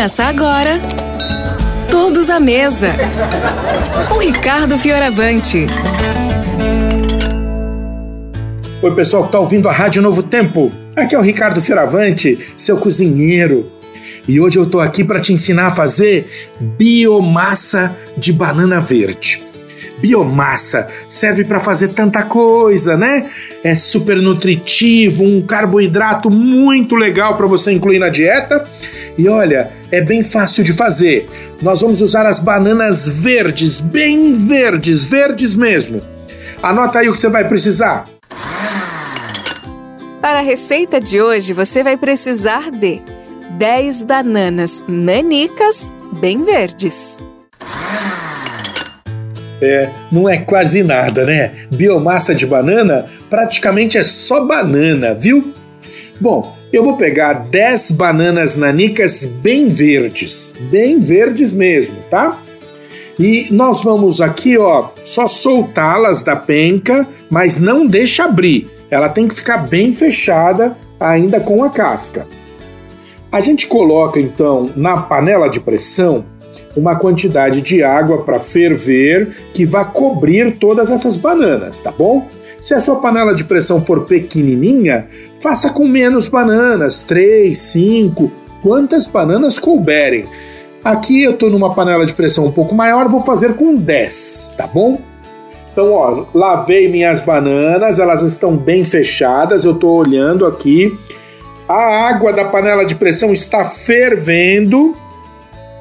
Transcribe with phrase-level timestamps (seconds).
[0.00, 0.80] Começa agora.
[1.90, 2.94] Todos à mesa.
[4.08, 5.66] Com Ricardo Fioravante.
[8.80, 10.72] Oi, pessoal que está ouvindo a Rádio Novo Tempo.
[10.96, 13.70] Aqui é o Ricardo Fioravante, seu cozinheiro.
[14.26, 19.44] E hoje eu estou aqui para te ensinar a fazer biomassa de banana verde.
[20.00, 23.28] Biomassa serve para fazer tanta coisa, né?
[23.62, 28.64] É super nutritivo, um carboidrato muito legal para você incluir na dieta.
[29.18, 31.28] E olha, é bem fácil de fazer.
[31.60, 36.00] Nós vamos usar as bananas verdes, bem verdes, verdes mesmo.
[36.62, 38.06] Anota aí o que você vai precisar.
[40.20, 43.00] Para a receita de hoje, você vai precisar de
[43.58, 47.18] 10 bananas nanicas bem verdes.
[49.62, 51.66] É, não é quase nada, né?
[51.70, 55.52] Biomassa de banana praticamente é só banana, viu?
[56.18, 62.38] Bom, eu vou pegar 10 bananas nanicas bem verdes, bem verdes mesmo, tá?
[63.18, 68.68] E nós vamos aqui, ó, só soltá-las da penca, mas não deixa abrir.
[68.90, 72.26] Ela tem que ficar bem fechada ainda com a casca.
[73.30, 76.24] A gente coloca então na panela de pressão
[76.76, 82.26] uma quantidade de água para ferver que vai cobrir todas essas bananas, tá bom?
[82.62, 85.08] Se a sua panela de pressão for pequenininha,
[85.40, 88.30] faça com menos bananas, 3, 5,
[88.62, 90.24] quantas bananas couberem.
[90.84, 94.66] Aqui eu estou numa panela de pressão um pouco maior, vou fazer com 10, tá
[94.66, 95.00] bom?
[95.72, 100.92] Então, ó, lavei minhas bananas, elas estão bem fechadas, eu estou olhando aqui.
[101.68, 104.94] A água da panela de pressão está fervendo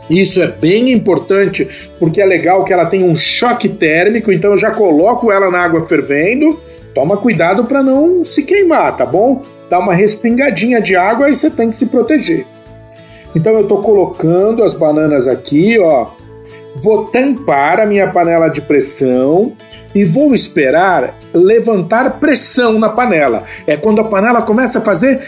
[0.09, 1.67] isso é bem importante
[1.99, 5.59] porque é legal que ela tenha um choque térmico, então eu já coloco ela na
[5.59, 6.59] água fervendo.
[6.99, 9.41] Toma cuidado para não se queimar, tá bom?
[9.69, 12.45] Dá uma respingadinha de água e você tem que se proteger.
[13.33, 16.07] Então eu estou colocando as bananas aqui, ó.
[16.75, 19.53] Vou tampar a minha panela de pressão
[19.95, 23.45] e vou esperar levantar pressão na panela.
[23.65, 25.21] É quando a panela começa a fazer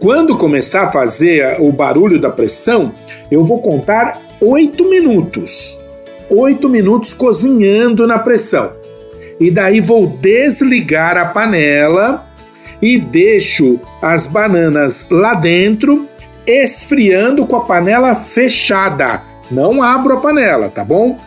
[0.00, 2.94] quando começar a fazer o barulho da pressão,
[3.32, 5.82] eu vou contar 8 minutos.
[6.30, 8.83] 8 minutos cozinhando na pressão.
[9.40, 12.26] E daí vou desligar a panela
[12.80, 16.06] e deixo as bananas lá dentro,
[16.46, 19.22] esfriando com a panela fechada.
[19.50, 21.18] Não abro a panela, tá bom?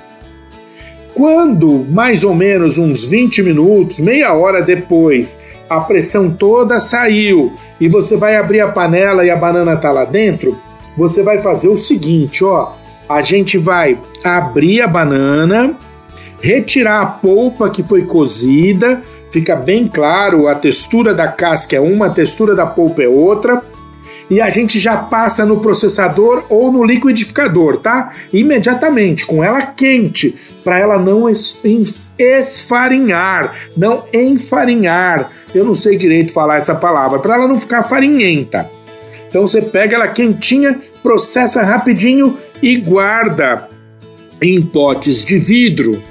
[1.14, 7.88] Quando mais ou menos uns 20 minutos, meia hora depois, a pressão toda saiu e
[7.88, 10.60] você vai abrir a panela e a banana tá lá dentro,
[10.96, 12.74] você vai fazer o seguinte, ó,
[13.10, 15.76] a gente vai abrir a banana,
[16.42, 22.08] retirar a polpa que foi cozida, fica bem claro, a textura da casca é uma,
[22.08, 23.62] a textura da polpa é outra
[24.30, 28.12] e a gente já passa no processador ou no liquidificador, tá?
[28.34, 31.30] Imediatamente, com ela quente, para ela não
[32.20, 35.32] esfarinhar, não enfarinhar.
[35.56, 38.70] Eu não sei direito falar essa palavra, para ela não ficar farinhenta.
[39.30, 43.70] Então você pega ela quentinha, processa rapidinho e guarda
[44.42, 46.02] em potes de vidro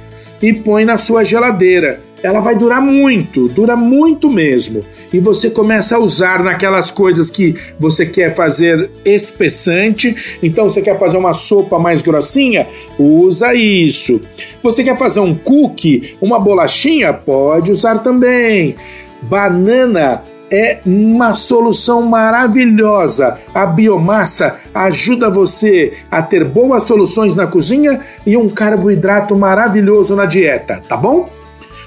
[0.43, 4.81] e põe na sua geladeira ela vai durar muito, dura muito mesmo.
[5.13, 10.39] E você começa a usar naquelas coisas que você quer fazer espessante.
[10.43, 12.67] Então você quer fazer uma sopa mais grossinha?
[12.99, 14.21] Usa isso.
[14.63, 17.13] Você quer fazer um cookie, uma bolachinha?
[17.13, 18.75] Pode usar também.
[19.23, 23.39] Banana é uma solução maravilhosa.
[23.55, 30.27] A biomassa ajuda você a ter boas soluções na cozinha e um carboidrato maravilhoso na
[30.27, 31.29] dieta, tá bom?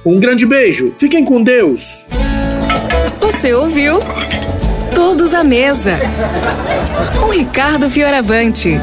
[0.06, 2.08] Um grande beijo, fiquem com Deus.
[3.20, 4.00] Você ouviu?
[4.94, 6.00] Todos à mesa.
[7.20, 8.80] Com Ricardo Fioravante.